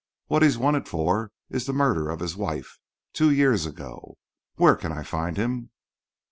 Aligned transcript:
What 0.25 0.41
he's 0.41 0.57
wanted 0.57 0.87
for 0.87 1.31
is 1.51 1.67
the 1.67 1.73
murder 1.73 2.09
of 2.09 2.21
his 2.21 2.35
wife 2.35 2.79
two 3.13 3.29
years 3.29 3.67
ago. 3.67 4.17
Where 4.55 4.75
can 4.75 4.91
I 4.91 5.03
find 5.03 5.37
him?" 5.37 5.69